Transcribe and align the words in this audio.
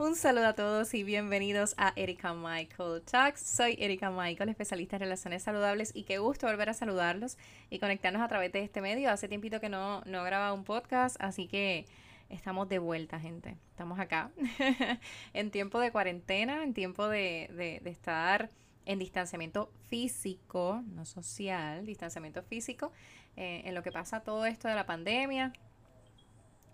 Un 0.00 0.14
saludo 0.14 0.46
a 0.46 0.52
todos 0.52 0.94
y 0.94 1.02
bienvenidos 1.02 1.74
a 1.76 1.92
Erika 1.96 2.32
Michael 2.32 3.02
Talks. 3.02 3.40
Soy 3.40 3.74
Erika 3.80 4.12
Michael, 4.12 4.48
especialista 4.48 4.94
en 4.94 5.00
relaciones 5.00 5.42
saludables 5.42 5.90
y 5.92 6.04
qué 6.04 6.18
gusto 6.18 6.46
volver 6.46 6.68
a 6.68 6.74
saludarlos 6.74 7.36
y 7.68 7.80
conectarnos 7.80 8.22
a 8.22 8.28
través 8.28 8.52
de 8.52 8.62
este 8.62 8.80
medio. 8.80 9.10
Hace 9.10 9.26
tiempito 9.26 9.58
que 9.60 9.68
no, 9.68 10.02
no 10.02 10.22
grababa 10.22 10.52
un 10.52 10.62
podcast, 10.62 11.16
así 11.18 11.48
que 11.48 11.84
estamos 12.28 12.68
de 12.68 12.78
vuelta, 12.78 13.18
gente. 13.18 13.56
Estamos 13.70 13.98
acá 13.98 14.30
en 15.34 15.50
tiempo 15.50 15.80
de 15.80 15.90
cuarentena, 15.90 16.62
en 16.62 16.74
tiempo 16.74 17.08
de, 17.08 17.80
de, 17.82 17.90
estar 17.90 18.50
en 18.86 19.00
distanciamiento 19.00 19.72
físico, 19.88 20.80
no 20.94 21.06
social, 21.06 21.84
distanciamiento 21.84 22.44
físico, 22.44 22.92
eh, 23.34 23.62
en 23.64 23.74
lo 23.74 23.82
que 23.82 23.90
pasa 23.90 24.20
todo 24.20 24.46
esto 24.46 24.68
de 24.68 24.76
la 24.76 24.86
pandemia 24.86 25.52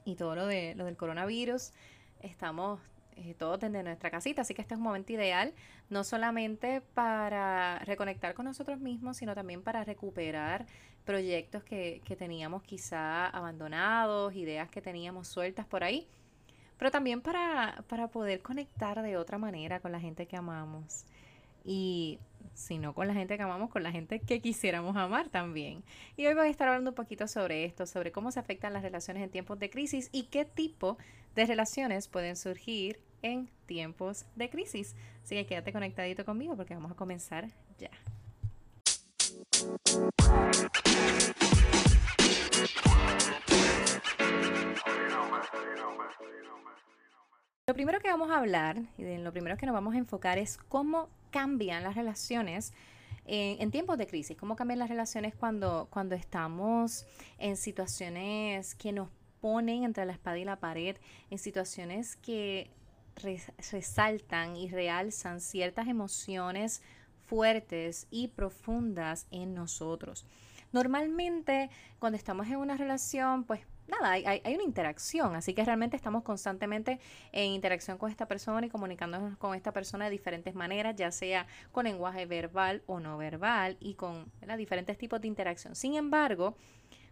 y 0.04 0.16
todo 0.16 0.34
lo, 0.34 0.46
de, 0.46 0.74
lo 0.74 0.84
del 0.84 0.98
coronavirus. 0.98 1.72
Estamos 2.20 2.80
eh, 3.16 3.34
todos 3.38 3.60
desde 3.60 3.82
nuestra 3.82 4.10
casita. 4.10 4.42
Así 4.42 4.54
que 4.54 4.62
este 4.62 4.74
es 4.74 4.78
un 4.78 4.84
momento 4.84 5.12
ideal, 5.12 5.52
no 5.90 6.04
solamente 6.04 6.80
para 6.80 7.78
reconectar 7.80 8.34
con 8.34 8.46
nosotros 8.46 8.80
mismos, 8.80 9.16
sino 9.16 9.34
también 9.34 9.62
para 9.62 9.84
recuperar 9.84 10.66
proyectos 11.04 11.62
que, 11.64 12.00
que 12.04 12.16
teníamos 12.16 12.62
quizá 12.62 13.26
abandonados, 13.26 14.34
ideas 14.34 14.68
que 14.70 14.80
teníamos 14.80 15.28
sueltas 15.28 15.66
por 15.66 15.84
ahí, 15.84 16.08
pero 16.78 16.90
también 16.90 17.20
para, 17.20 17.84
para 17.88 18.08
poder 18.08 18.42
conectar 18.42 19.00
de 19.02 19.16
otra 19.16 19.38
manera 19.38 19.80
con 19.80 19.92
la 19.92 20.00
gente 20.00 20.26
que 20.26 20.36
amamos. 20.36 21.04
Y 21.64 22.18
si 22.54 22.78
no 22.78 22.94
con 22.94 23.06
la 23.06 23.14
gente 23.14 23.36
que 23.36 23.42
amamos, 23.42 23.70
con 23.70 23.82
la 23.82 23.90
gente 23.92 24.20
que 24.20 24.40
quisiéramos 24.40 24.96
amar 24.96 25.28
también. 25.28 25.84
Y 26.16 26.26
hoy 26.26 26.34
voy 26.34 26.46
a 26.46 26.50
estar 26.50 26.68
hablando 26.68 26.90
un 26.90 26.94
poquito 26.94 27.28
sobre 27.28 27.64
esto, 27.64 27.86
sobre 27.86 28.12
cómo 28.12 28.30
se 28.30 28.40
afectan 28.40 28.72
las 28.72 28.82
relaciones 28.82 29.22
en 29.22 29.30
tiempos 29.30 29.58
de 29.58 29.70
crisis 29.70 30.08
y 30.12 30.24
qué 30.24 30.44
tipo 30.44 30.96
de 31.34 31.46
relaciones 31.46 32.08
pueden 32.08 32.36
surgir 32.36 33.00
en 33.22 33.48
tiempos 33.66 34.26
de 34.36 34.50
crisis. 34.50 34.94
Así 35.22 35.34
que 35.34 35.46
quédate 35.46 35.72
conectadito 35.72 36.24
conmigo 36.24 36.56
porque 36.56 36.74
vamos 36.74 36.92
a 36.92 36.94
comenzar 36.94 37.48
ya. 37.78 37.90
Lo 47.66 47.72
primero 47.72 47.98
que 47.98 48.08
vamos 48.08 48.30
a 48.30 48.36
hablar 48.36 48.82
y 48.98 49.16
lo 49.16 49.32
primero 49.32 49.56
que 49.56 49.64
nos 49.64 49.72
vamos 49.72 49.94
a 49.94 49.98
enfocar 49.98 50.36
es 50.36 50.58
cómo 50.68 51.08
cambian 51.30 51.82
las 51.82 51.94
relaciones 51.94 52.74
en, 53.24 53.70
tiempos 53.70 53.96
de 53.96 54.06
crisis, 54.06 54.36
cómo 54.36 54.54
cambian 54.54 54.80
las 54.80 54.90
relaciones 54.90 55.34
cuando, 55.34 55.88
cuando 55.88 56.14
estamos 56.14 57.06
en 57.38 57.56
situaciones 57.56 58.74
que 58.74 58.92
nos 58.92 59.08
ponen 59.40 59.84
entre 59.84 60.04
la 60.04 60.12
espada 60.12 60.36
y 60.36 60.44
la 60.44 60.60
pared, 60.60 60.98
en 61.30 61.38
situaciones 61.38 62.16
que 62.16 62.70
resaltan 63.70 64.56
y 64.56 64.68
realzan 64.68 65.40
ciertas 65.40 65.88
emociones 65.88 66.82
fuertes 67.24 68.08
y 68.10 68.28
profundas 68.28 69.26
en 69.30 69.54
nosotros. 69.54 70.26
Normalmente 70.72 71.70
cuando 71.98 72.18
estamos 72.18 72.46
en 72.48 72.56
una 72.56 72.76
relación, 72.76 73.44
pues 73.44 73.62
nada, 73.88 74.12
hay, 74.12 74.24
hay, 74.24 74.54
una 74.54 74.64
interacción, 74.64 75.34
así 75.34 75.54
que 75.54 75.64
realmente 75.64 75.96
estamos 75.96 76.22
constantemente 76.22 76.98
en 77.32 77.52
interacción 77.52 77.98
con 77.98 78.10
esta 78.10 78.26
persona 78.26 78.66
y 78.66 78.70
comunicándonos 78.70 79.36
con 79.38 79.54
esta 79.54 79.72
persona 79.72 80.06
de 80.06 80.10
diferentes 80.10 80.54
maneras, 80.54 80.96
ya 80.96 81.10
sea 81.10 81.46
con 81.72 81.84
lenguaje 81.84 82.26
verbal 82.26 82.82
o 82.86 83.00
no 83.00 83.16
verbal 83.18 83.76
y 83.80 83.94
con 83.94 84.30
diferentes 84.56 84.98
tipos 84.98 85.20
de 85.20 85.28
interacción. 85.28 85.74
Sin 85.74 85.94
embargo, 85.94 86.56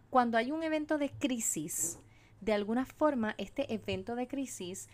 cuando 0.09 0.37
hay 0.37 0.51
un 0.51 0.63
evento 0.63 0.97
de 0.97 1.09
crisis, 1.09 1.99
de 2.39 2.53
alguna 2.53 2.85
forma 2.85 3.35
este 3.37 3.73
evento 3.73 4.15
de 4.15 4.27
crisis 4.27 4.89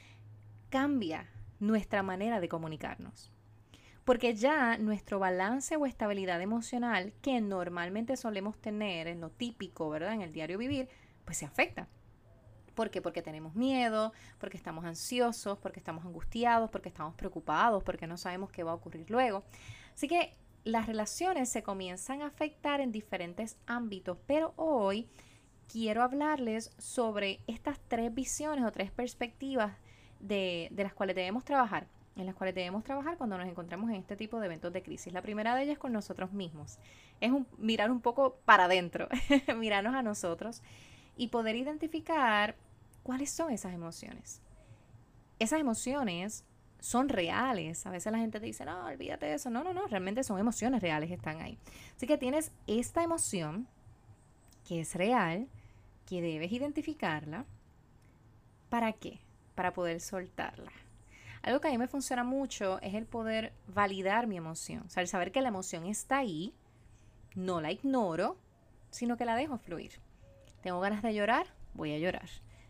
cambia 0.70 1.30
nuestra 1.60 2.04
manera 2.04 2.40
de 2.40 2.48
comunicarnos. 2.48 3.32
Porque 4.06 4.34
ya 4.34 4.78
nuestro 4.78 5.20
balance 5.20 5.76
o 5.76 5.86
estabilidad 5.86 6.42
emocional 6.42 7.14
que 7.22 7.42
normalmente 7.42 8.18
solemos 8.18 8.58
tener 8.58 9.08
en 9.08 9.20
lo 9.22 9.30
típico, 9.30 9.90
¿verdad? 9.90 10.14
En 10.14 10.22
el 10.22 10.32
diario 10.32 10.58
vivir, 10.58 10.90
pues 11.30 11.38
se 11.38 11.46
afecta. 11.46 11.88
¿Por 12.74 12.90
qué? 12.90 13.04
Porque 13.04 13.22
tenemos 13.22 13.54
miedo, 13.54 14.14
porque 14.40 14.58
estamos 14.58 14.84
ansiosos, 14.84 15.60
porque 15.60 15.80
estamos 15.80 16.04
angustiados, 16.04 16.72
porque 16.72 16.90
estamos 16.90 17.14
preocupados, 17.14 17.84
porque 17.84 18.08
no 18.08 18.18
sabemos 18.18 18.50
qué 18.50 18.64
va 18.64 18.72
a 18.72 18.74
ocurrir 18.74 19.12
luego. 19.12 19.44
Así 19.94 20.08
que 20.08 20.34
las 20.64 20.88
relaciones 20.88 21.48
se 21.50 21.62
comienzan 21.62 22.24
a 22.24 22.26
afectar 22.26 22.82
en 22.82 22.92
diferentes 22.92 23.60
ámbitos, 23.68 24.18
pero 24.26 24.56
hoy 24.56 25.08
quiero 25.72 26.02
hablarles 26.02 26.72
sobre 26.80 27.42
estas 27.46 27.80
tres 27.88 28.12
visiones 28.12 28.66
o 28.66 28.72
tres 28.72 28.90
perspectivas 28.90 29.78
de, 30.20 30.70
de 30.72 30.84
las 30.84 30.96
cuales 30.96 31.16
debemos 31.16 31.46
trabajar 31.46 31.86
en 32.16 32.26
las 32.26 32.36
cuales 32.36 32.56
debemos 32.56 32.84
trabajar 32.84 33.18
cuando 33.18 33.38
nos 33.38 33.48
encontramos 33.48 33.90
en 33.90 33.98
este 33.98 34.16
tipo 34.16 34.40
de 34.40 34.48
eventos 34.48 34.74
de 34.74 34.84
crisis. 34.84 35.14
La 35.14 35.22
primera 35.22 35.56
de 35.56 35.64
ellas 35.64 35.74
es 35.74 35.80
con 35.80 35.94
nosotros 35.94 36.34
mismos. 36.34 36.80
Es 37.22 37.32
un, 37.32 37.48
mirar 37.58 37.92
un 37.92 38.02
poco 38.02 38.40
para 38.46 38.66
adentro, 38.66 39.08
mirarnos 39.58 39.94
a 39.96 40.02
nosotros 40.02 40.62
y 41.20 41.28
poder 41.28 41.58
identificar 41.58 42.56
cuáles 43.04 43.30
son 43.30 43.52
esas 43.52 43.74
emociones. 43.74 44.42
Esas 45.38 45.60
emociones 45.60 46.46
son 46.80 47.10
reales. 47.10 47.86
A 47.86 47.92
veces 47.92 48.10
la 48.14 48.20
gente 48.20 48.40
te 48.40 48.46
dice, 48.46 48.64
no, 48.64 48.86
olvídate 48.86 49.26
de 49.26 49.34
eso. 49.34 49.50
No, 49.50 49.62
no, 49.62 49.74
no, 49.74 49.86
realmente 49.88 50.24
son 50.24 50.40
emociones 50.40 50.82
reales 50.82 51.10
que 51.10 51.16
están 51.16 51.42
ahí. 51.42 51.60
Así 51.98 52.08
que 52.08 52.18
tienes 52.18 52.54
esta 52.68 53.04
emoción 53.04 53.68
que 54.66 54.80
es 54.80 54.96
real, 54.96 55.50
que 56.06 56.22
debes 56.22 56.54
identificarla. 56.54 57.46
¿Para 58.70 58.94
qué? 58.94 59.20
Para 59.56 59.74
poder 59.74 60.00
soltarla. 60.00 60.72
Algo 61.42 61.60
que 61.60 61.68
a 61.68 61.72
mí 61.72 61.78
me 61.78 61.90
funciona 61.90 62.24
mucho 62.24 62.80
es 62.80 62.94
el 62.94 63.06
poder 63.06 63.52
validar 63.68 64.26
mi 64.26 64.38
emoción. 64.38 64.84
O 64.88 64.90
sea, 64.90 65.02
el 65.02 65.10
saber 65.10 65.34
que 65.34 65.42
la 65.42 65.50
emoción 65.50 65.86
está 65.86 66.20
ahí, 66.20 66.54
no 67.36 67.60
la 67.60 67.74
ignoro, 67.74 68.38
sino 68.90 69.18
que 69.18 69.26
la 69.26 69.36
dejo 69.36 69.58
fluir. 69.58 70.00
Tengo 70.62 70.80
ganas 70.80 71.02
de 71.02 71.14
llorar, 71.14 71.48
voy 71.74 71.94
a 71.94 72.00
llorar. 72.00 72.30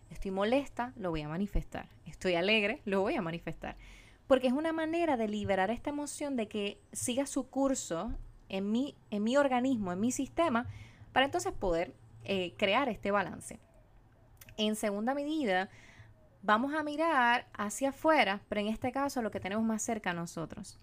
Estoy 0.10 0.32
molesta, 0.32 0.94
lo 0.96 1.12
voy 1.12 1.22
a 1.22 1.28
manifestar. 1.28 1.88
Estoy 2.06 2.36
alegre, 2.36 2.82
lo 2.86 3.02
voy 3.02 3.16
a 3.16 3.22
manifestar. 3.22 3.78
Porque 4.28 4.48
es 4.48 4.54
una 4.54 4.74
manera 4.74 5.18
de 5.18 5.28
liberar 5.28 5.72
esta 5.72 5.90
emoción 5.90 6.36
de 6.36 6.48
que 6.48 6.82
siga 6.92 7.26
su 7.26 7.50
curso 7.50 8.12
en 8.48 8.72
mi, 8.72 8.96
en 9.12 9.24
mi 9.24 9.38
organismo, 9.38 9.92
en 9.92 10.00
mi 10.00 10.12
sistema, 10.12 10.68
para 11.14 11.26
entonces 11.26 11.54
poder 11.54 11.94
eh, 12.24 12.54
crear 12.58 12.90
este 12.90 13.12
balance. 13.12 13.60
En 14.58 14.76
segunda 14.76 15.14
medida, 15.14 15.70
vamos 16.42 16.74
a 16.74 16.84
mirar 16.84 17.48
hacia 17.54 17.90
afuera, 17.90 18.42
pero 18.50 18.62
en 18.62 18.68
este 18.68 18.92
caso 18.92 19.22
lo 19.22 19.32
que 19.32 19.40
tenemos 19.40 19.66
más 19.66 19.82
cerca 19.82 20.12
a 20.12 20.14
nosotros. 20.14 20.80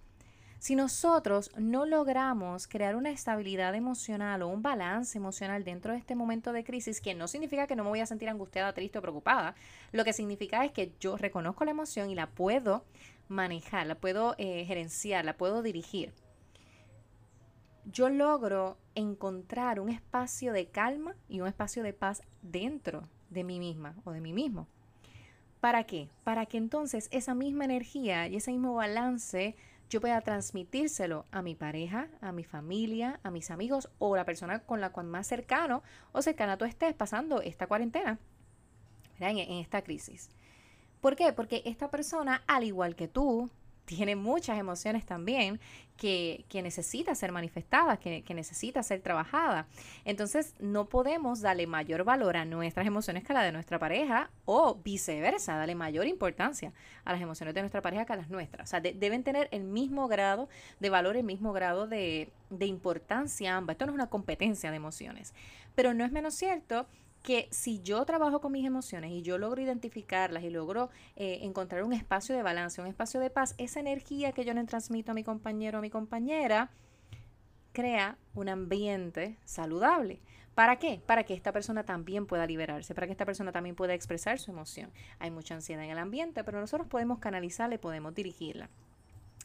Si 0.59 0.75
nosotros 0.75 1.51
no 1.57 1.85
logramos 1.85 2.67
crear 2.67 2.97
una 2.97 3.11
estabilidad 3.11 3.75
emocional 3.75 4.43
o 4.43 4.49
un 4.49 4.63
balance 4.63 5.19
emocional 5.19 5.65
dentro 5.65 5.93
de 5.93 5.99
este 5.99 6.15
momento 6.15 6.53
de 6.53 6.65
crisis, 6.65 7.01
que 7.01 7.15
no 7.15 7.29
significa 7.29 7.67
que 7.67 7.77
no 7.77 7.85
me 7.85 7.91
voy 7.91 8.01
a 8.01 8.07
sentir 8.07 8.29
angustiada, 8.29 8.73
triste 8.73 8.99
o 8.99 9.03
preocupada, 9.03 9.55
lo 9.93 10.05
que 10.05 10.13
significa 10.13 10.65
es 10.65 10.73
que 10.73 10.93
yo 10.99 11.17
reconozco 11.17 11.65
la 11.65 11.73
emoción 11.73 12.11
y 12.11 12.15
la 12.15 12.29
puedo 12.29 12.85
manejar, 13.29 13.87
la 13.87 13.97
puedo 13.97 14.35
eh, 14.39 14.65
gerenciar, 14.65 15.25
la 15.25 15.37
puedo 15.37 15.63
dirigir. 15.63 16.13
Yo 17.85 18.09
logro 18.09 18.79
encontrar 18.95 19.79
un 19.79 19.91
espacio 19.91 20.53
de 20.53 20.67
calma 20.67 21.15
y 21.29 21.41
un 21.41 21.47
espacio 21.47 21.83
de 21.83 21.93
paz 21.93 22.23
dentro 22.43 23.09
de 23.31 23.45
mí 23.45 23.61
misma 23.61 23.95
o 24.05 24.11
de 24.11 24.21
mí 24.21 24.33
mismo. 24.33 24.67
¿Para 25.61 25.85
qué? 25.85 26.09
Para 26.25 26.47
que 26.47 26.59
entonces 26.59 27.09
esa 27.13 27.35
misma 27.35 27.65
energía 27.65 28.27
y 28.27 28.37
ese 28.37 28.51
mismo 28.53 28.75
balance 28.75 29.57
yo 29.89 30.01
pueda 30.01 30.21
transmitírselo 30.21 31.25
a 31.31 31.43
mi 31.43 31.55
pareja, 31.55 32.09
a 32.21 32.33
mi 32.33 32.45
familia, 32.45 33.21
a 33.23 33.31
mis 33.31 33.51
amigos 33.51 33.89
o 33.99 34.17
la 34.17 34.25
persona 34.25 34.61
con 34.61 34.81
la 34.81 34.91
cual 34.91 35.07
más 35.07 35.27
cercano 35.27 35.83
o 36.13 36.23
cercana 36.23 36.57
tú 36.57 36.65
estés 36.65 36.95
pasando 36.95 37.41
esta 37.41 37.67
cuarentena, 37.67 38.19
en, 39.21 39.39
en 39.39 39.59
esta 39.59 39.83
crisis. 39.83 40.31
¿Por 41.01 41.15
qué? 41.15 41.33
Porque 41.33 41.63
esta 41.65 41.91
persona, 41.91 42.43
al 42.47 42.65
igual 42.65 42.97
que 42.97 43.09
tú, 43.09 43.51
tiene 43.87 44.17
muchas 44.17 44.59
emociones 44.59 45.07
también 45.07 45.61
que, 45.97 46.45
que 46.51 46.61
necesita 46.61 47.15
ser 47.15 47.33
manifestada, 47.33 47.97
que, 47.97 48.23
que, 48.23 48.35
necesita 48.35 48.83
ser 48.83 49.01
trabajada. 49.01 49.67
Entonces 50.05 50.55
no 50.61 50.89
podemos 50.89 51.41
darle 51.41 51.67
mayor 51.67 52.05
valor 52.05 52.37
a 52.37 52.45
nuestras 52.45 52.87
emociones 52.87 53.25
que 53.25 53.33
a 53.33 53.37
la 53.37 53.43
de 53.43 53.53
nuestra 53.53 53.79
pareja 53.79 54.31
o 54.45 54.75
viceversa, 54.75 55.57
darle 55.57 55.75
mayor 55.75 56.07
importancia 56.07 56.73
a 57.05 57.13
las 57.13 57.23
emociones 57.23 57.55
de 57.55 57.63
nuestra 57.63 57.81
pareja 57.81 58.05
que 58.05 58.13
a 58.13 58.17
las 58.17 58.29
nuestras. 58.29 58.69
O 58.69 58.71
sea, 58.71 58.81
deben 58.81 59.23
tener 59.23 59.49
el 59.53 59.63
mismo 59.63 60.09
grado 60.09 60.49
de 60.81 60.91
valor, 60.91 61.17
el 61.17 61.25
mismo 61.25 61.53
grado 61.55 61.87
de, 61.87 62.31
de 62.51 62.67
importancia 62.67 63.57
ambas. 63.57 63.75
Esto 63.75 63.87
no 63.87 63.93
es 63.93 63.95
una 63.95 64.11
competencia 64.11 64.71
de 64.71 64.77
emociones, 64.77 65.33
pero 65.75 65.95
no 65.95 66.05
es 66.05 66.13
menos 66.13 66.35
cierto 66.35 66.87
que 67.27 67.49
si 67.51 67.83
yo 67.83 68.05
trabajo 68.05 68.41
con 68.41 68.53
mis 68.53 68.65
emociones 68.65 69.11
y 69.11 69.23
yo 69.23 69.37
logro 69.37 69.61
identificarlas 69.61 70.45
y 70.45 70.51
logro 70.51 70.91
eh, 71.17 71.41
encontrar 71.43 71.83
un 71.83 71.93
espacio 71.93 72.37
de 72.37 72.43
balance, 72.45 72.81
un 72.81 72.87
espacio 72.87 73.19
de 73.19 73.31
paz, 73.31 73.57
esa 73.59 73.81
energía 73.81 74.31
que 74.31 74.45
yo 74.45 74.55
le 74.55 74.63
transmito 74.63 75.11
a 75.11 75.15
mi 75.15 75.25
compañero 75.25 75.79
o 75.79 75.81
a 75.81 75.83
mi 75.83 75.91
compañera 75.91 76.71
crea 77.73 78.17
un 78.37 78.49
ambiente 78.49 79.39
saludable. 79.45 80.21
¿Para 80.55 80.77
qué? 80.77 81.03
Para 81.05 81.25
que 81.25 81.35
esta 81.35 81.51
persona 81.51 81.83
también 81.83 82.27
pueda 82.27 82.47
liberarse, 82.47 82.95
para 82.95 83.09
que 83.09 83.13
esta 83.13 83.27
persona 83.27 83.51
también 83.51 83.75
pueda 83.75 83.93
expresar 83.93 84.39
su 84.39 84.53
emoción. 84.53 84.93
Hay 85.19 85.33
mucha 85.33 85.57
ansiedad 85.57 85.83
en 85.83 85.91
el 85.91 85.99
ambiente, 85.99 86.45
pero 86.45 86.61
nosotros 86.61 86.87
podemos 86.87 87.19
canalizarla 87.19 87.75
y 87.75 87.79
podemos 87.79 88.15
dirigirla. 88.15 88.71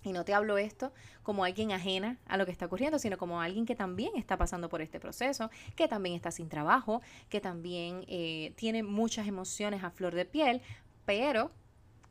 Y 0.04 0.14
no 0.14 0.26
te 0.26 0.34
hablo 0.34 0.58
esto 0.58 0.94
como 1.24 1.44
alguien 1.44 1.72
ajena 1.72 2.18
a 2.26 2.38
lo 2.38 2.46
que 2.46 2.52
está 2.52 2.66
ocurriendo, 2.66 2.98
sino 3.00 3.18
como 3.18 3.42
alguien 3.42 3.66
que 3.66 3.76
también 3.76 4.12
está 4.16 4.38
pasando 4.38 4.70
por 4.70 4.82
este 4.82 5.00
proceso, 5.00 5.50
que 5.76 5.88
también 5.88 6.16
está 6.16 6.32
sin 6.32 6.50
trabajo, 6.50 7.02
que 7.30 7.42
también 7.42 8.04
eh, 8.08 8.54
tiene 8.56 8.84
muchas 8.84 9.28
emociones 9.28 9.84
a 9.84 9.92
flor 9.92 10.16
de 10.16 10.26
piel, 10.26 10.62
pero 11.06 11.52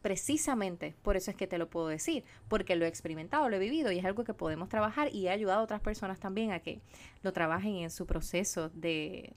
precisamente 0.02 0.94
por 1.02 1.16
eso 1.16 1.30
es 1.30 1.36
que 1.36 1.46
te 1.46 1.58
lo 1.58 1.68
puedo 1.68 1.88
decir, 1.88 2.24
porque 2.48 2.76
lo 2.76 2.84
he 2.84 2.88
experimentado, 2.88 3.48
lo 3.48 3.56
he 3.56 3.58
vivido 3.58 3.92
y 3.92 3.98
es 3.98 4.04
algo 4.04 4.24
que 4.24 4.34
podemos 4.34 4.68
trabajar 4.68 5.12
y 5.12 5.26
he 5.26 5.30
ayudado 5.30 5.60
a 5.60 5.64
otras 5.64 5.80
personas 5.80 6.18
también 6.20 6.52
a 6.52 6.60
que 6.60 6.80
lo 7.22 7.32
trabajen 7.32 7.76
en 7.76 7.90
su 7.90 8.06
proceso 8.06 8.70
de, 8.70 9.34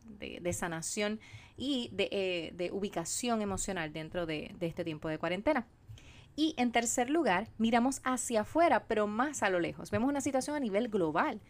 sanación 0.54 1.20
y 1.58 1.92
eh, 1.98 2.52
de, 2.56 2.72
ubicación 2.72 3.42
emocional 3.42 3.92
dentro 3.92 4.26
de 4.26 4.56
este 4.62 4.84
tiempo 4.84 5.10
de 5.10 5.18
cuarentena. 5.18 5.68
Y 6.36 6.56
en 6.58 6.72
tercer 6.72 7.10
lugar, 7.10 7.48
miramos 7.58 8.02
hacia 8.04 8.42
afuera, 8.42 8.86
pero 8.88 9.08
más 9.08 9.44
a 9.44 9.50
lo 9.50 9.60
lejos. 9.60 9.92
Vemos 9.92 10.10
una 10.10 10.22
situación 10.22 10.56
a 10.56 10.60
nivel 10.60 10.90
global. 10.90 11.42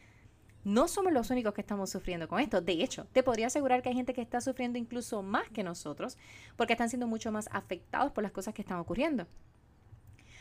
No 0.65 0.87
somos 0.87 1.11
los 1.13 1.29
únicos 1.29 1.53
que 1.53 1.61
estamos 1.61 1.89
sufriendo 1.89 2.27
con 2.27 2.39
esto. 2.39 2.61
De 2.61 2.73
hecho, 2.73 3.05
te 3.13 3.23
podría 3.23 3.47
asegurar 3.47 3.81
que 3.81 3.89
hay 3.89 3.95
gente 3.95 4.13
que 4.13 4.21
está 4.21 4.41
sufriendo 4.41 4.77
incluso 4.77 5.21
más 5.21 5.49
que 5.49 5.63
nosotros, 5.63 6.17
porque 6.55 6.73
están 6.73 6.89
siendo 6.89 7.07
mucho 7.07 7.31
más 7.31 7.49
afectados 7.51 8.11
por 8.11 8.23
las 8.23 8.31
cosas 8.31 8.53
que 8.53 8.61
están 8.61 8.79
ocurriendo. 8.79 9.27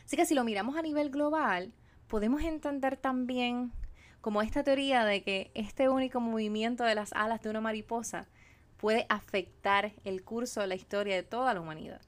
Así 0.04 0.16
que 0.16 0.26
si 0.26 0.34
lo 0.34 0.44
miramos 0.44 0.76
a 0.76 0.82
nivel 0.82 1.10
global, 1.10 1.72
podemos 2.08 2.42
entender 2.42 2.96
también 2.96 3.72
como 4.20 4.42
esta 4.42 4.62
teoría 4.62 5.04
de 5.04 5.22
que 5.22 5.50
este 5.54 5.88
único 5.88 6.20
movimiento 6.20 6.84
de 6.84 6.94
las 6.94 7.12
alas 7.12 7.42
de 7.42 7.50
una 7.50 7.60
mariposa 7.60 8.28
puede 8.76 9.06
afectar 9.08 9.92
el 10.04 10.22
curso 10.22 10.60
de 10.60 10.66
la 10.68 10.74
historia 10.74 11.16
de 11.16 11.22
toda 11.22 11.54
la 11.54 11.60
humanidad. 11.60 12.00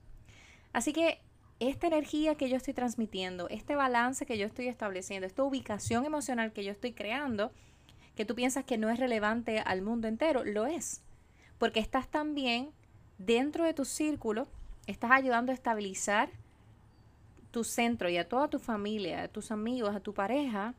Así 0.72 0.92
que 0.92 1.23
esta 1.60 1.86
energía 1.86 2.34
que 2.34 2.48
yo 2.48 2.56
estoy 2.56 2.74
transmitiendo, 2.74 3.48
este 3.48 3.76
balance 3.76 4.26
que 4.26 4.38
yo 4.38 4.46
estoy 4.46 4.68
estableciendo, 4.68 5.26
esta 5.26 5.44
ubicación 5.44 6.04
emocional 6.04 6.52
que 6.52 6.64
yo 6.64 6.72
estoy 6.72 6.92
creando, 6.92 7.52
que 8.16 8.24
tú 8.24 8.34
piensas 8.34 8.64
que 8.64 8.78
no 8.78 8.90
es 8.90 8.98
relevante 8.98 9.60
al 9.60 9.82
mundo 9.82 10.08
entero, 10.08 10.44
lo 10.44 10.66
es. 10.66 11.02
Porque 11.58 11.80
estás 11.80 12.08
también 12.08 12.70
dentro 13.18 13.64
de 13.64 13.74
tu 13.74 13.84
círculo, 13.84 14.48
estás 14.86 15.10
ayudando 15.12 15.52
a 15.52 15.54
estabilizar 15.54 16.30
tu 17.50 17.64
centro 17.64 18.08
y 18.08 18.16
a 18.16 18.28
toda 18.28 18.48
tu 18.48 18.58
familia, 18.58 19.22
a 19.22 19.28
tus 19.28 19.50
amigos, 19.50 19.94
a 19.94 20.00
tu 20.00 20.12
pareja, 20.12 20.74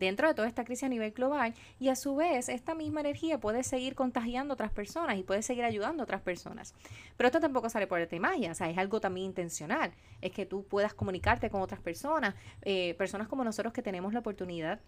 dentro 0.00 0.26
de 0.26 0.34
toda 0.34 0.48
esta 0.48 0.64
crisis 0.64 0.84
a 0.84 0.88
nivel 0.88 1.12
global 1.12 1.54
y 1.78 1.88
a 1.88 1.94
su 1.94 2.16
vez 2.16 2.48
esta 2.48 2.74
misma 2.74 3.00
energía 3.00 3.38
puede 3.38 3.62
seguir 3.62 3.94
contagiando 3.94 4.52
a 4.52 4.54
otras 4.54 4.72
personas 4.72 5.18
y 5.18 5.22
puede 5.22 5.42
seguir 5.42 5.64
ayudando 5.64 6.02
a 6.02 6.04
otras 6.04 6.22
personas. 6.22 6.74
Pero 7.16 7.28
esto 7.28 7.38
tampoco 7.38 7.68
sale 7.68 7.86
por 7.86 8.00
arte 8.00 8.16
de 8.16 8.20
magia, 8.20 8.50
o 8.50 8.54
sea, 8.54 8.68
es 8.68 8.78
algo 8.78 9.00
también 9.00 9.26
intencional, 9.26 9.92
es 10.20 10.32
que 10.32 10.46
tú 10.46 10.64
puedas 10.64 10.94
comunicarte 10.94 11.50
con 11.50 11.60
otras 11.60 11.80
personas, 11.80 12.34
eh, 12.62 12.94
personas 12.94 13.28
como 13.28 13.44
nosotros 13.44 13.72
que 13.72 13.82
tenemos 13.82 14.12
la 14.12 14.20
oportunidad 14.20 14.80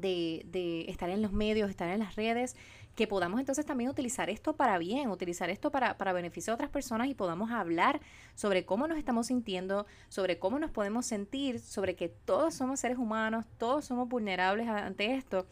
de, 0.00 0.42
de, 0.46 0.90
estar 0.90 1.10
en 1.10 1.22
los 1.22 1.32
medios, 1.32 1.70
estar 1.70 1.88
en 1.88 1.98
las 1.98 2.16
redes, 2.16 2.56
que 2.94 3.06
podamos 3.06 3.40
entonces 3.40 3.64
también 3.64 3.88
utilizar 3.88 4.28
esto 4.30 4.56
para 4.56 4.76
bien, 4.78 5.10
utilizar 5.10 5.48
esto 5.50 5.70
para, 5.70 5.96
para 5.96 6.12
beneficio 6.12 6.52
a 6.52 6.54
otras 6.54 6.70
personas 6.70 7.08
y 7.08 7.14
podamos 7.14 7.50
hablar 7.50 8.00
sobre 8.34 8.64
cómo 8.64 8.88
nos 8.88 8.98
estamos 8.98 9.28
sintiendo, 9.28 9.86
sobre 10.08 10.38
cómo 10.38 10.58
nos 10.58 10.70
podemos 10.70 11.06
sentir, 11.06 11.60
sobre 11.60 11.96
que 11.96 12.08
todos 12.08 12.54
somos 12.54 12.80
seres 12.80 12.98
humanos, 12.98 13.46
todos 13.58 13.84
somos 13.84 14.08
vulnerables 14.08 14.68
ante 14.68 15.14
esto, 15.14 15.46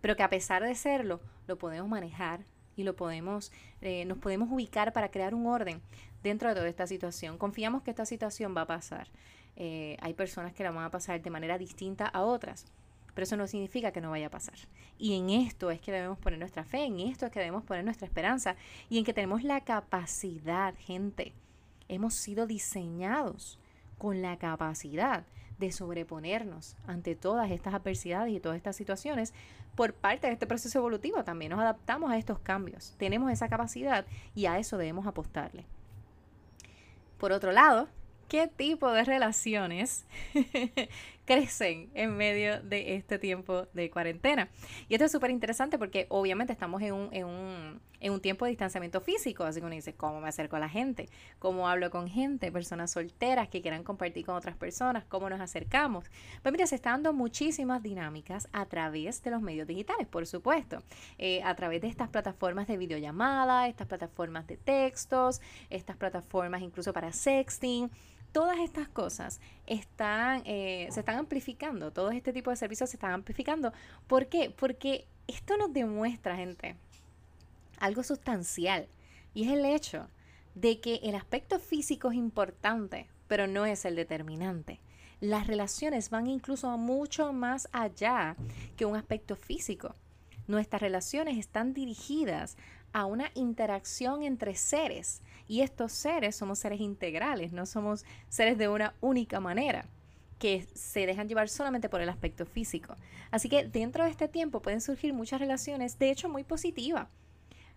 pero 0.00 0.16
que 0.16 0.22
a 0.22 0.30
pesar 0.30 0.62
de 0.62 0.74
serlo, 0.74 1.20
lo 1.46 1.58
podemos 1.58 1.88
manejar 1.88 2.44
y 2.76 2.84
lo 2.84 2.94
podemos, 2.94 3.52
eh, 3.80 4.04
nos 4.04 4.18
podemos 4.18 4.50
ubicar 4.50 4.92
para 4.92 5.10
crear 5.10 5.34
un 5.34 5.46
orden 5.46 5.82
dentro 6.22 6.48
de 6.48 6.54
toda 6.54 6.68
esta 6.68 6.86
situación. 6.86 7.38
Confiamos 7.38 7.82
que 7.82 7.90
esta 7.90 8.06
situación 8.06 8.54
va 8.56 8.62
a 8.62 8.66
pasar. 8.66 9.08
Eh, 9.56 9.96
hay 10.00 10.14
personas 10.14 10.54
que 10.54 10.62
la 10.62 10.70
van 10.70 10.84
a 10.84 10.90
pasar 10.90 11.20
de 11.20 11.30
manera 11.30 11.58
distinta 11.58 12.06
a 12.06 12.22
otras 12.22 12.66
pero 13.14 13.24
eso 13.24 13.36
no 13.36 13.46
significa 13.46 13.92
que 13.92 14.00
no 14.00 14.10
vaya 14.10 14.26
a 14.26 14.30
pasar. 14.30 14.54
Y 14.98 15.16
en 15.16 15.30
esto 15.30 15.70
es 15.70 15.80
que 15.80 15.92
debemos 15.92 16.18
poner 16.18 16.38
nuestra 16.38 16.64
fe, 16.64 16.84
en 16.84 17.00
esto 17.00 17.26
es 17.26 17.32
que 17.32 17.40
debemos 17.40 17.64
poner 17.64 17.84
nuestra 17.84 18.06
esperanza 18.06 18.56
y 18.88 18.98
en 18.98 19.04
que 19.04 19.14
tenemos 19.14 19.42
la 19.42 19.60
capacidad, 19.62 20.74
gente. 20.76 21.32
Hemos 21.88 22.14
sido 22.14 22.46
diseñados 22.46 23.58
con 23.98 24.22
la 24.22 24.36
capacidad 24.36 25.24
de 25.58 25.70
sobreponernos 25.70 26.76
ante 26.86 27.14
todas 27.14 27.50
estas 27.50 27.74
adversidades 27.74 28.32
y 28.32 28.40
todas 28.40 28.56
estas 28.56 28.74
situaciones 28.74 29.32
por 29.76 29.94
parte 29.94 30.26
de 30.26 30.32
este 30.32 30.46
proceso 30.46 30.78
evolutivo. 30.78 31.24
También 31.24 31.50
nos 31.50 31.60
adaptamos 31.60 32.10
a 32.10 32.18
estos 32.18 32.38
cambios. 32.40 32.94
Tenemos 32.98 33.30
esa 33.30 33.48
capacidad 33.48 34.04
y 34.34 34.46
a 34.46 34.58
eso 34.58 34.76
debemos 34.76 35.06
apostarle. 35.06 35.64
Por 37.18 37.32
otro 37.32 37.52
lado, 37.52 37.88
¿qué 38.28 38.48
tipo 38.48 38.90
de 38.90 39.04
relaciones 39.04 40.04
crecen 41.24 41.90
en 41.94 42.16
medio 42.16 42.60
de 42.62 42.96
este 42.96 43.18
tiempo 43.18 43.66
de 43.72 43.90
cuarentena. 43.90 44.48
Y 44.88 44.94
esto 44.94 45.04
es 45.04 45.12
súper 45.12 45.30
interesante 45.30 45.78
porque 45.78 46.06
obviamente 46.08 46.52
estamos 46.52 46.82
en 46.82 46.92
un, 46.92 47.08
en, 47.12 47.26
un, 47.26 47.80
en 48.00 48.12
un 48.12 48.20
tiempo 48.20 48.44
de 48.44 48.50
distanciamiento 48.50 49.00
físico, 49.00 49.44
así 49.44 49.60
que 49.60 49.66
uno 49.66 49.74
dice, 49.74 49.94
¿cómo 49.94 50.20
me 50.20 50.28
acerco 50.28 50.56
a 50.56 50.58
la 50.60 50.68
gente? 50.68 51.08
¿Cómo 51.38 51.68
hablo 51.68 51.90
con 51.90 52.08
gente? 52.08 52.50
Personas 52.50 52.90
solteras 52.90 53.48
que 53.48 53.62
quieran 53.62 53.84
compartir 53.84 54.26
con 54.26 54.34
otras 54.34 54.56
personas, 54.56 55.04
¿cómo 55.04 55.30
nos 55.30 55.40
acercamos? 55.40 56.04
Pues 56.42 56.52
mira, 56.52 56.66
se 56.66 56.74
están 56.74 56.92
dando 56.92 57.12
muchísimas 57.12 57.82
dinámicas 57.82 58.48
a 58.52 58.66
través 58.66 59.22
de 59.22 59.30
los 59.30 59.40
medios 59.40 59.66
digitales, 59.66 60.06
por 60.06 60.26
supuesto, 60.26 60.82
eh, 61.18 61.42
a 61.44 61.54
través 61.54 61.80
de 61.80 61.88
estas 61.88 62.08
plataformas 62.08 62.66
de 62.66 62.76
videollamada, 62.76 63.68
estas 63.68 63.86
plataformas 63.86 64.46
de 64.46 64.56
textos, 64.56 65.40
estas 65.70 65.96
plataformas 65.96 66.62
incluso 66.62 66.92
para 66.92 67.12
sexting 67.12 67.90
todas 68.32 68.58
estas 68.58 68.88
cosas 68.88 69.40
están, 69.66 70.42
eh, 70.44 70.88
se 70.90 71.00
están 71.00 71.18
amplificando, 71.18 71.92
todo 71.92 72.10
este 72.10 72.32
tipo 72.32 72.50
de 72.50 72.56
servicios 72.56 72.90
se 72.90 72.96
están 72.96 73.12
amplificando. 73.12 73.72
¿Por 74.06 74.26
qué? 74.26 74.50
Porque 74.50 75.06
esto 75.28 75.56
nos 75.56 75.72
demuestra, 75.72 76.36
gente, 76.36 76.76
algo 77.78 78.02
sustancial 78.02 78.88
y 79.34 79.44
es 79.44 79.52
el 79.52 79.64
hecho 79.64 80.08
de 80.54 80.80
que 80.80 80.96
el 81.02 81.14
aspecto 81.14 81.58
físico 81.58 82.10
es 82.10 82.16
importante, 82.16 83.08
pero 83.28 83.46
no 83.46 83.66
es 83.66 83.84
el 83.84 83.96
determinante. 83.96 84.80
Las 85.20 85.46
relaciones 85.46 86.10
van 86.10 86.26
incluso 86.26 86.76
mucho 86.76 87.32
más 87.32 87.68
allá 87.72 88.36
que 88.76 88.84
un 88.84 88.96
aspecto 88.96 89.36
físico. 89.36 89.94
Nuestras 90.48 90.82
relaciones 90.82 91.38
están 91.38 91.72
dirigidas 91.72 92.56
a 92.92 93.06
una 93.06 93.30
interacción 93.34 94.22
entre 94.22 94.54
seres 94.56 95.22
y 95.48 95.60
estos 95.60 95.92
seres 95.92 96.36
somos 96.36 96.58
seres 96.58 96.80
integrales, 96.80 97.52
no 97.52 97.66
somos 97.66 98.04
seres 98.28 98.58
de 98.58 98.68
una 98.68 98.94
única 99.00 99.40
manera 99.40 99.86
que 100.38 100.66
se 100.74 101.06
dejan 101.06 101.28
llevar 101.28 101.48
solamente 101.48 101.88
por 101.88 102.00
el 102.00 102.08
aspecto 102.08 102.44
físico. 102.44 102.96
Así 103.30 103.48
que 103.48 103.64
dentro 103.64 104.04
de 104.04 104.10
este 104.10 104.26
tiempo 104.26 104.60
pueden 104.60 104.80
surgir 104.80 105.12
muchas 105.14 105.40
relaciones, 105.40 105.98
de 106.00 106.10
hecho 106.10 106.28
muy 106.28 106.42
positivas. 106.42 107.06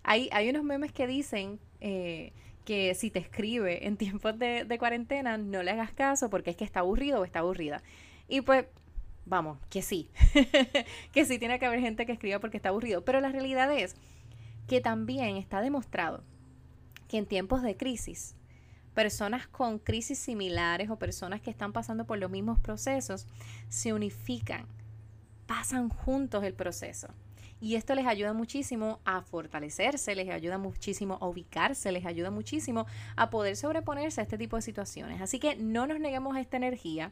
Hay, 0.02 0.30
hay 0.32 0.50
unos 0.50 0.64
memes 0.64 0.92
que 0.92 1.06
dicen 1.06 1.60
eh, 1.80 2.34
que 2.64 2.96
si 2.96 3.12
te 3.12 3.20
escribe 3.20 3.86
en 3.86 3.98
tiempos 3.98 4.40
de, 4.40 4.66
de 4.66 4.78
cuarentena, 4.80 5.38
no 5.38 5.62
le 5.62 5.72
hagas 5.72 5.92
caso 5.92 6.30
porque 6.30 6.50
es 6.50 6.56
que 6.56 6.64
está 6.64 6.80
aburrido 6.80 7.22
o 7.22 7.26
está 7.26 7.40
aburrida. 7.40 7.84
Y 8.28 8.42
pues 8.42 8.66
vamos, 9.26 9.60
que 9.70 9.82
sí, 9.82 10.10
que 11.12 11.26
sí 11.26 11.38
tiene 11.38 11.60
que 11.60 11.66
haber 11.66 11.82
gente 11.82 12.06
que 12.06 12.14
escriba 12.14 12.40
porque 12.40 12.58
está 12.58 12.70
aburrido, 12.70 13.04
pero 13.06 13.22
la 13.22 13.30
realidad 13.30 13.72
es 13.72 13.96
que 14.68 14.82
también 14.82 15.38
está 15.38 15.62
demostrado 15.62 16.24
que 17.08 17.18
en 17.18 17.26
tiempos 17.26 17.62
de 17.62 17.78
crisis, 17.78 18.36
personas 18.94 19.48
con 19.48 19.80
crisis 19.80 20.20
similares 20.20 20.90
o 20.90 20.98
personas 20.98 21.42
que 21.42 21.52
están 21.52 21.74
pasando 21.74 22.06
por 22.06 22.18
los 22.18 22.32
mismos 22.32 22.60
procesos 22.60 23.28
se 23.70 23.94
unifican, 23.94 24.68
pasan 25.46 25.90
juntos 25.90 26.44
el 26.44 26.54
proceso. 26.54 27.08
Y 27.62 27.76
esto 27.76 27.96
les 27.96 28.06
ayuda 28.06 28.34
muchísimo 28.34 29.00
a 29.06 29.22
fortalecerse, 29.22 30.14
les 30.16 30.30
ayuda 30.30 30.58
muchísimo 30.58 31.18
a 31.22 31.28
ubicarse, 31.28 31.92
les 31.92 32.06
ayuda 32.06 32.30
muchísimo 32.30 32.86
a 33.16 33.30
poder 33.30 33.56
sobreponerse 33.56 34.22
a 34.22 34.24
este 34.24 34.38
tipo 34.38 34.56
de 34.56 34.62
situaciones. 34.62 35.22
Así 35.22 35.40
que 35.40 35.56
no 35.56 35.88
nos 35.88 36.00
neguemos 36.00 36.36
a 36.36 36.42
esta 36.42 36.58
energía. 36.58 37.12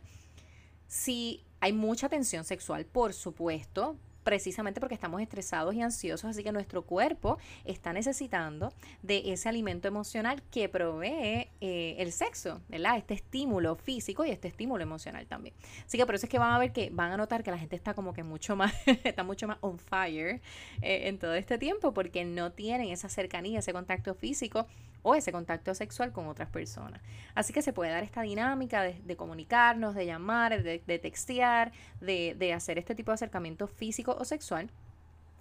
Si 0.87 1.43
hay 1.59 1.73
mucha 1.73 2.09
tensión 2.09 2.43
sexual, 2.43 2.85
por 2.85 3.13
supuesto, 3.13 3.97
precisamente 4.23 4.79
porque 4.79 4.95
estamos 4.95 5.21
estresados 5.21 5.75
y 5.75 5.81
ansiosos, 5.81 6.29
así 6.29 6.43
que 6.43 6.51
nuestro 6.51 6.83
cuerpo 6.83 7.37
está 7.65 7.93
necesitando 7.93 8.73
de 9.01 9.33
ese 9.33 9.49
alimento 9.49 9.87
emocional 9.87 10.41
que 10.51 10.69
provee 10.69 11.49
eh, 11.61 11.95
el 11.99 12.11
sexo, 12.11 12.61
¿verdad? 12.69 12.97
Este 12.97 13.13
estímulo 13.13 13.75
físico 13.75 14.25
y 14.25 14.31
este 14.31 14.47
estímulo 14.47 14.83
emocional 14.83 15.27
también. 15.27 15.55
Así 15.85 15.97
que 15.97 16.05
por 16.05 16.15
eso 16.15 16.25
es 16.25 16.29
que 16.29 16.39
van 16.39 16.53
a 16.53 16.59
ver 16.59 16.71
que 16.71 16.89
van 16.91 17.11
a 17.11 17.17
notar 17.17 17.43
que 17.43 17.51
la 17.51 17.57
gente 17.57 17.75
está 17.75 17.93
como 17.93 18.13
que 18.13 18.23
mucho 18.23 18.55
más, 18.55 18.73
está 19.03 19.23
mucho 19.23 19.47
más 19.47 19.57
on 19.61 19.77
fire 19.79 20.41
eh, 20.81 21.07
en 21.07 21.19
todo 21.19 21.33
este 21.33 21.57
tiempo 21.57 21.93
porque 21.93 22.25
no 22.25 22.51
tienen 22.51 22.89
esa 22.89 23.09
cercanía, 23.09 23.59
ese 23.59 23.73
contacto 23.73 24.13
físico 24.15 24.67
o 25.03 25.15
ese 25.15 25.31
contacto 25.31 25.75
sexual 25.75 26.11
con 26.11 26.27
otras 26.27 26.49
personas. 26.49 27.01
Así 27.35 27.53
que 27.53 27.61
se 27.61 27.73
puede 27.73 27.91
dar 27.91 28.03
esta 28.03 28.21
dinámica 28.21 28.81
de, 28.81 29.15
comunicarnos, 29.15 29.93
de 29.93 30.05
llamar, 30.05 30.63
de, 30.63 30.99
textear, 30.99 31.71
de, 32.01 32.53
hacer 32.53 32.79
este 32.79 32.95
tipo 32.95 33.11
de 33.11 33.15
acercamiento 33.15 33.67
físico 33.67 34.15
o 34.19 34.25
sexual 34.25 34.69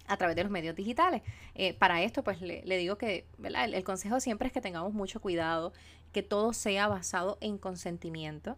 a 0.07 0.17
través 0.17 0.35
de 0.35 0.43
los 0.43 0.51
medios 0.51 0.75
digitales. 0.75 1.21
Eh, 1.55 1.73
para 1.73 2.03
esto, 2.03 2.23
pues 2.23 2.41
le, 2.41 2.77
digo 2.77 2.97
que 2.97 3.25
el, 3.43 3.83
consejo 3.83 4.19
siempre 4.19 4.47
es 4.47 4.53
que 4.53 4.61
tengamos 4.61 4.93
mucho 4.93 5.21
cuidado, 5.21 5.73
que 6.11 6.21
todo 6.21 6.53
sea 6.53 6.87
basado 6.87 7.37
en 7.41 7.57
consentimiento 7.57 8.57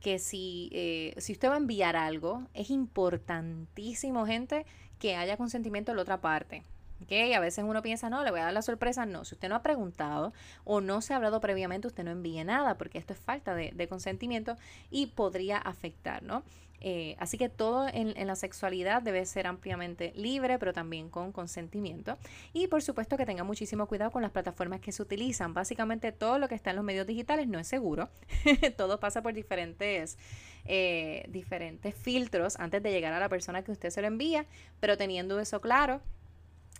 que 0.00 0.18
si, 0.18 0.68
eh, 0.72 1.14
si 1.18 1.32
usted 1.32 1.48
va 1.48 1.54
a 1.54 1.58
enviar 1.58 1.96
algo, 1.96 2.46
es 2.54 2.70
importantísimo, 2.70 4.26
gente, 4.26 4.66
que 4.98 5.16
haya 5.16 5.36
consentimiento 5.36 5.92
de 5.92 5.96
la 5.96 6.02
otra 6.02 6.20
parte. 6.20 6.62
¿Okay? 7.02 7.34
A 7.34 7.40
veces 7.40 7.64
uno 7.66 7.82
piensa, 7.82 8.08
no, 8.10 8.24
le 8.24 8.30
voy 8.30 8.40
a 8.40 8.44
dar 8.44 8.52
la 8.52 8.62
sorpresa. 8.62 9.06
No, 9.06 9.24
si 9.24 9.34
usted 9.34 9.48
no 9.48 9.56
ha 9.56 9.62
preguntado 9.62 10.32
o 10.64 10.80
no 10.80 11.00
se 11.00 11.12
ha 11.12 11.16
hablado 11.16 11.40
previamente, 11.40 11.88
usted 11.88 12.04
no 12.04 12.10
envíe 12.10 12.42
nada, 12.44 12.78
porque 12.78 12.98
esto 12.98 13.12
es 13.12 13.18
falta 13.18 13.54
de, 13.54 13.86
consentimiento 13.88 14.56
y 14.90 15.06
podría 15.06 15.58
afectar, 15.58 16.22
¿no? 16.22 16.42
Eh, 16.80 17.16
así 17.18 17.38
que 17.38 17.48
todo 17.48 17.88
en, 17.88 18.26
la 18.26 18.36
sexualidad 18.36 19.00
debe 19.00 19.24
ser 19.24 19.46
ampliamente 19.46 20.12
libre, 20.14 20.58
pero 20.58 20.72
también 20.72 21.08
con 21.08 21.32
consentimiento. 21.32 22.18
Y 22.52 22.66
por 22.66 22.82
supuesto 22.82 23.16
que 23.16 23.24
tenga 23.24 23.44
muchísimo 23.44 23.86
cuidado 23.86 24.10
con 24.10 24.22
las 24.22 24.30
plataformas 24.30 24.80
que 24.80 24.92
se 24.92 25.02
utilizan. 25.02 25.54
Básicamente 25.54 26.12
todo 26.12 26.38
lo 26.38 26.48
que 26.48 26.54
está 26.54 26.70
en 26.70 26.76
los 26.76 26.84
medios 26.84 27.06
digitales 27.06 27.48
no 27.48 27.58
es 27.58 27.68
seguro. 27.68 28.10
todo 28.76 29.00
pasa 29.00 29.22
por 29.22 29.32
diferentes, 29.32 30.18
eh, 30.64 31.24
diferentes 31.28 31.94
filtros 31.94 32.56
antes 32.58 32.82
de 32.82 32.90
llegar 32.90 33.12
a 33.12 33.20
la 33.20 33.28
persona 33.28 33.62
que 33.62 33.72
usted 33.72 33.90
se 33.90 34.00
lo 34.00 34.08
envía, 34.08 34.46
pero 34.80 34.96
teniendo 34.96 35.40
eso 35.40 35.60
claro, 35.60 36.02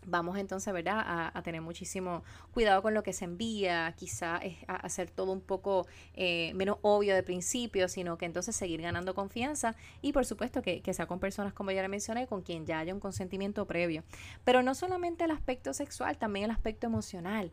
vamos 0.06 0.38
entonces, 0.38 0.72
¿verdad?, 0.72 1.30
a, 1.34 1.42
tener 1.42 1.60
muchísimo 1.60 2.24
cuidado 2.52 2.82
con 2.82 2.94
lo 2.94 3.02
que 3.02 3.12
se 3.12 3.24
envía, 3.24 3.92
quizá 3.96 4.40
hacer 4.66 5.10
todo 5.10 5.32
un 5.32 5.40
poco 5.40 5.86
eh, 6.14 6.52
menos 6.54 6.78
obvio 6.82 7.14
de 7.14 7.22
principio, 7.22 7.88
sino 7.88 8.16
que 8.16 8.24
entonces 8.24 8.56
seguir 8.56 8.80
ganando 8.80 9.14
confianza 9.14 9.76
y 10.02 10.12
por 10.12 10.24
supuesto 10.24 10.62
que, 10.62 10.80
que, 10.80 10.94
sea 10.94 11.06
con 11.06 11.20
personas, 11.20 11.52
como 11.52 11.70
ya 11.70 11.82
le 11.82 11.88
mencioné, 11.88 12.26
con 12.26 12.42
quien 12.42 12.66
ya 12.66 12.78
haya 12.78 12.94
un 12.94 13.00
consentimiento 13.00 13.66
previo. 13.66 14.02
Pero 14.44 14.62
no 14.62 14.74
solamente 14.74 15.24
el 15.24 15.30
aspecto 15.30 15.74
sexual, 15.74 16.16
también 16.16 16.46
el 16.46 16.50
aspecto 16.50 16.86
emocional. 16.86 17.52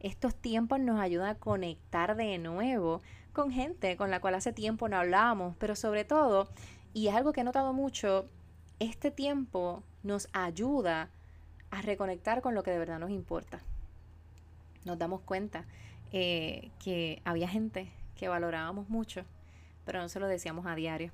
Estos 0.00 0.34
tiempos 0.34 0.80
nos 0.80 1.00
ayudan 1.00 1.28
a 1.28 1.34
conectar 1.36 2.16
de 2.16 2.36
nuevo 2.38 3.02
con 3.32 3.50
gente 3.50 3.96
con 3.96 4.10
la 4.10 4.20
cual 4.20 4.34
hace 4.34 4.52
tiempo 4.52 4.88
no 4.88 4.96
hablábamos, 4.96 5.56
pero 5.58 5.74
sobre 5.74 6.04
todo, 6.04 6.48
y 6.92 7.08
es 7.08 7.14
algo 7.14 7.32
que 7.32 7.40
he 7.40 7.44
notado 7.44 7.72
mucho, 7.72 8.26
este 8.78 9.10
tiempo 9.10 9.82
nos 10.02 10.28
ayuda 10.32 11.02
a 11.02 11.08
reconectar 11.80 12.42
con 12.42 12.54
lo 12.54 12.62
que 12.62 12.70
de 12.70 12.78
verdad 12.78 12.98
nos 12.98 13.10
importa. 13.10 13.60
Nos 14.84 14.98
damos 14.98 15.22
cuenta 15.22 15.64
eh, 16.12 16.70
que 16.78 17.22
había 17.24 17.48
gente 17.48 17.88
que 18.16 18.28
valorábamos 18.28 18.90
mucho, 18.90 19.24
pero 19.86 20.00
no 20.00 20.08
se 20.08 20.20
lo 20.20 20.26
decíamos 20.26 20.66
a 20.66 20.74
diario. 20.74 21.12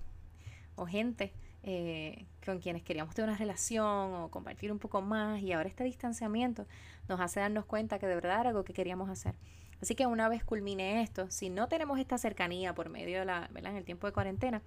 O 0.75 0.87
gente 0.87 1.33
eh, 1.63 2.25
con 2.45 2.61
quienes 2.61 2.83
queríamos 2.83 3.15
tener 3.15 3.29
una 3.29 3.39
relación 3.39 4.15
o 4.15 4.29
compartir 4.31 4.73
un 4.73 4.79
poco 4.79 5.03
más 5.03 5.43
y 5.43 5.53
ahora 5.53 5.69
este 5.69 5.85
distanciamiento 5.85 6.67
nos 7.09 7.21
hace 7.21 7.41
darnos 7.41 7.65
cuenta 7.65 7.99
que 7.99 8.07
de 8.07 8.15
verdad 8.15 8.41
era 8.41 8.51
algo 8.51 8.65
que 8.65 8.73
queríamos 8.73 9.11
hacer. 9.11 9.35
Así 9.81 9.95
que 9.95 10.07
una 10.07 10.29
vez 10.29 10.43
culmine 10.43 11.03
esto, 11.03 11.31
si 11.31 11.51
no 11.51 11.69
tenemos 11.69 11.99
esta 11.99 12.19
cercanía 12.19 12.75
por 12.75 12.89
medio 12.89 13.21
de 13.21 13.25
la, 13.25 13.49
¿verdad? 13.53 13.73
en 13.73 13.77
el 13.79 13.85
tiempo 13.85 14.07
de 14.07 14.13
cuarentena, 14.13 14.63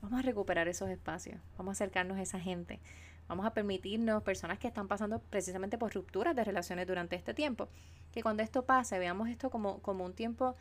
vamos 0.00 0.18
a 0.18 0.22
recuperar 0.22 0.68
esos 0.68 0.88
espacios, 0.88 1.40
vamos 1.58 1.72
a 1.72 1.72
acercarnos 1.72 2.18
a 2.18 2.22
esa 2.22 2.40
gente, 2.40 2.80
Vamos 3.28 3.44
a 3.44 3.52
permitirnos, 3.52 4.22
personas 4.22 4.58
que 4.58 4.66
están 4.66 4.88
pasando 4.88 5.20
precisamente 5.20 5.76
por 5.76 5.94
rupturas 5.94 6.34
de 6.34 6.44
relaciones 6.44 6.86
durante 6.86 7.14
este 7.14 7.34
tiempo, 7.34 7.68
que 8.10 8.22
cuando 8.22 8.42
esto 8.42 8.64
pase 8.64 8.98
veamos 8.98 9.28
esto 9.28 9.50
como, 9.50 9.80
como 9.80 10.04
un 10.04 10.14
tiempo 10.14 10.56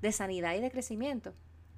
de 0.00 0.10
sanidad 0.10 0.54
y 0.54 0.60
de 0.60 0.70
crecimiento, 0.70 1.32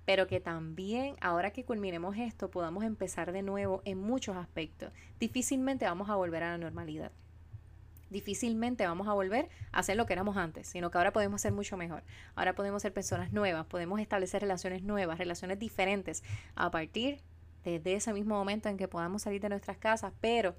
pero 0.06 0.26
que 0.26 0.40
también 0.40 1.16
ahora 1.20 1.50
que 1.50 1.64
culminemos 1.64 2.16
esto 2.16 2.50
podamos 2.50 2.84
empezar 2.84 3.32
de 3.32 3.42
nuevo 3.42 3.82
en 3.84 3.98
muchos 3.98 4.36
aspectos. 4.36 4.92
Difícilmente 5.20 5.84
vamos 5.84 6.08
a 6.08 6.16
volver 6.16 6.42
a 6.42 6.52
la 6.52 6.58
normalidad. 6.58 7.12
Difícilmente 8.10 8.86
vamos 8.86 9.08
a 9.08 9.12
volver 9.12 9.48
a 9.72 9.80
hacer 9.80 9.96
lo 9.96 10.06
que 10.06 10.12
éramos 10.12 10.36
antes, 10.36 10.68
sino 10.68 10.90
que 10.90 10.98
ahora 10.98 11.12
podemos 11.12 11.40
ser 11.40 11.52
mucho 11.52 11.76
mejor. 11.76 12.02
Ahora 12.34 12.54
podemos 12.54 12.80
ser 12.80 12.92
personas 12.92 13.32
nuevas, 13.32 13.66
podemos 13.66 14.00
establecer 14.00 14.40
relaciones 14.40 14.82
nuevas, 14.82 15.18
relaciones 15.18 15.58
diferentes 15.58 16.22
a 16.54 16.70
partir 16.70 17.20
desde 17.64 17.94
ese 17.94 18.12
mismo 18.12 18.34
momento 18.36 18.68
en 18.68 18.76
que 18.76 18.88
podamos 18.88 19.22
salir 19.22 19.40
de 19.40 19.48
nuestras 19.48 19.78
casas, 19.78 20.12
pero 20.20 20.54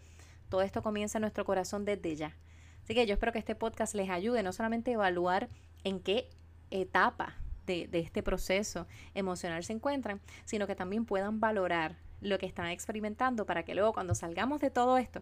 todo 0.49 0.61
esto 0.61 0.81
comienza 0.81 1.17
en 1.17 1.21
nuestro 1.21 1.45
corazón 1.45 1.85
desde 1.85 2.15
ya. 2.15 2.35
Así 2.83 2.93
que 2.93 3.05
yo 3.05 3.13
espero 3.13 3.31
que 3.31 3.39
este 3.39 3.55
podcast 3.55 3.95
les 3.95 4.09
ayude 4.09 4.43
no 4.43 4.51
solamente 4.51 4.91
a 4.91 4.95
evaluar 4.95 5.49
en 5.83 5.99
qué 5.99 6.29
etapa 6.69 7.35
de, 7.65 7.87
de, 7.87 7.99
este 7.99 8.21
proceso 8.21 8.87
emocional 9.15 9.63
se 9.63 9.73
encuentran, 9.73 10.21
sino 10.45 10.67
que 10.67 10.75
también 10.75 11.05
puedan 11.05 11.39
valorar 11.39 11.97
lo 12.21 12.37
que 12.37 12.45
están 12.45 12.67
experimentando 12.67 13.45
para 13.45 13.63
que 13.63 13.75
luego 13.75 13.93
cuando 13.93 14.13
salgamos 14.15 14.59
de 14.59 14.69
todo 14.69 14.97
esto 14.97 15.21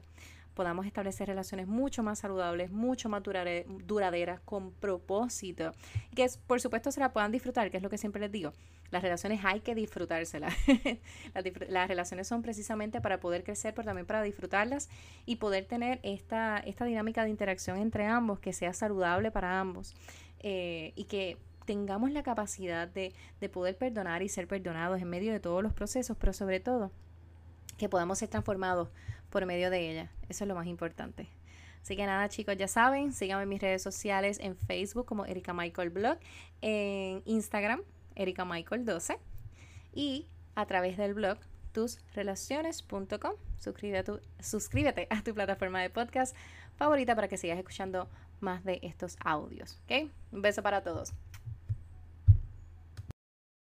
podamos 0.54 0.86
establecer 0.86 1.28
relaciones 1.28 1.68
mucho 1.68 2.04
más 2.04 2.20
saludables, 2.20 2.72
mucho 2.72 3.10
más 3.10 3.24
duraderas, 3.24 4.40
con 4.42 4.72
propósito. 4.72 5.72
Y 6.12 6.16
que 6.16 6.28
por 6.48 6.62
supuesto 6.62 6.92
se 6.92 7.00
la 7.00 7.14
puedan 7.14 7.32
disfrutar, 7.32 7.72
que 7.72 7.78
es 7.78 7.84
lo 7.84 7.90
que 7.90 7.98
siempre 7.98 8.22
les 8.22 8.32
digo. 8.32 8.54
Las 8.92 9.02
relaciones 9.02 9.42
hay 9.44 9.62
que 9.62 9.76
disfrutárselas. 9.76 10.54
las, 11.68 11.88
relaciones 11.88 12.28
son 12.28 12.42
precisamente 12.42 13.02
para 13.02 13.20
poder 13.20 13.44
crecer, 13.44 13.74
pero 13.74 13.88
también 13.88 14.06
para 14.06 14.22
disfrutarlas 14.22 14.90
y 15.26 15.38
poder 15.38 15.66
tener 15.66 16.00
esta, 16.04 16.60
esta 16.60 16.86
dinámica 16.86 17.24
de 17.24 17.30
interacción 17.30 17.78
entre 17.78 18.06
ambos 18.06 18.40
que 18.40 18.54
sea 18.54 18.74
saludable 18.74 19.32
para 19.32 19.60
ambos. 19.60 19.96
Eh, 20.40 20.94
y 20.96 21.06
que 21.06 21.38
tengamos 21.66 22.12
la 22.12 22.22
capacidad 22.24 22.88
de, 22.88 23.14
de 23.40 23.50
poder 23.50 23.78
perdonar 23.78 24.22
y 24.22 24.30
ser 24.30 24.48
perdonados 24.48 25.02
en 25.02 25.10
medio 25.10 25.32
de 25.32 25.40
todos 25.40 25.64
los 25.64 25.74
procesos, 25.74 26.18
pero 26.18 26.34
sobre 26.34 26.60
todo 26.60 26.92
que 27.78 27.90
podamos 27.90 28.20
ser 28.20 28.30
transformados 28.30 28.90
por 29.34 29.48
medio 29.48 29.72
de 29.72 29.90
ella. 29.90 30.12
Eso 30.30 30.44
es 30.44 30.48
lo 30.48 30.54
más 30.54 30.68
importante. 30.68 31.28
Así 31.82 31.96
que 31.96 32.06
nada, 32.06 32.30
chicos, 32.30 32.56
ya 32.56 32.68
saben, 32.68 33.12
síganme 33.12 33.44
en 33.44 33.50
mis 33.50 33.62
redes 33.62 33.82
sociales 33.82 34.40
en 34.40 34.56
Facebook 34.56 35.08
como 35.08 35.26
Erika 35.26 35.54
Michael 35.54 35.90
Blog, 35.90 36.20
en 36.62 37.24
Instagram, 37.26 37.82
Erika 38.16 38.46
Michael 38.46 38.86
12 38.86 39.18
y 39.92 40.28
a 40.54 40.68
través 40.68 40.98
del 40.98 41.16
blog 41.16 41.40
tusrelaciones.com. 41.74 43.34
Suscríbete, 43.58 44.12
suscríbete 44.40 45.08
a 45.10 45.24
tu 45.24 45.34
plataforma 45.34 45.82
de 45.82 45.90
podcast 45.90 46.36
favorita 46.78 47.16
para 47.16 47.28
que 47.28 47.38
sigas 47.38 47.58
escuchando 47.58 48.08
más 48.40 48.64
de 48.64 48.80
estos 48.84 49.18
audios. 49.26 49.80
¿Ok? 49.86 50.12
Un 50.32 50.44
beso 50.44 50.62
para 50.62 50.84
todos. 50.84 51.12